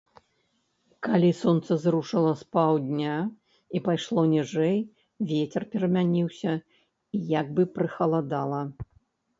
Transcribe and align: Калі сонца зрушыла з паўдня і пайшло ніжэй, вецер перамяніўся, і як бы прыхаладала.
Калі 1.07 1.27
сонца 1.41 1.71
зрушыла 1.83 2.31
з 2.39 2.43
паўдня 2.57 3.19
і 3.75 3.83
пайшло 3.89 4.21
ніжэй, 4.33 4.75
вецер 5.35 5.61
перамяніўся, 5.77 6.51
і 7.19 7.25
як 7.39 7.47
бы 7.59 7.63
прыхаладала. 7.79 8.61